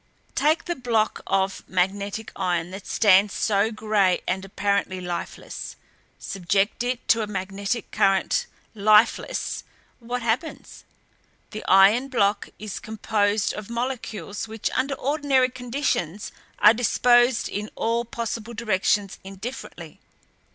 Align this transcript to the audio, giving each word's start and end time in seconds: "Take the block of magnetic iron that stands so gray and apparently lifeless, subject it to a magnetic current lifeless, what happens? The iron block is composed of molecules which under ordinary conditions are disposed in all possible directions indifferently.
"Take 0.33 0.65
the 0.65 0.73
block 0.75 1.21
of 1.27 1.63
magnetic 1.69 2.31
iron 2.35 2.71
that 2.71 2.87
stands 2.87 3.35
so 3.35 3.69
gray 3.69 4.21
and 4.27 4.43
apparently 4.43 4.99
lifeless, 4.99 5.75
subject 6.17 6.81
it 6.81 7.07
to 7.09 7.21
a 7.21 7.27
magnetic 7.27 7.91
current 7.91 8.47
lifeless, 8.73 9.63
what 9.99 10.23
happens? 10.23 10.85
The 11.51 11.63
iron 11.67 12.07
block 12.07 12.49
is 12.57 12.79
composed 12.79 13.53
of 13.53 13.69
molecules 13.69 14.47
which 14.47 14.71
under 14.71 14.95
ordinary 14.95 15.49
conditions 15.49 16.31
are 16.57 16.73
disposed 16.73 17.47
in 17.47 17.69
all 17.75 18.03
possible 18.03 18.55
directions 18.55 19.19
indifferently. 19.23 19.99